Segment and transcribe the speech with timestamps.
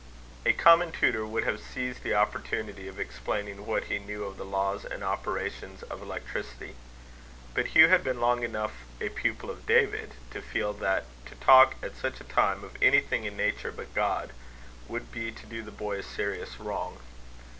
[0.47, 4.43] A common tutor would have seized the opportunity of explaining what he knew of the
[4.43, 6.73] laws and operations of electricity.
[7.53, 11.75] But Hugh had been long enough a pupil of David to feel that to talk
[11.83, 14.31] at such a time of anything in nature but God,
[14.87, 16.97] would be to do the boy a serious wrong.